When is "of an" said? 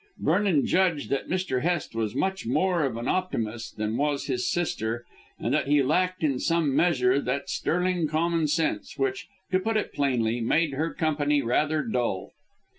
2.85-3.07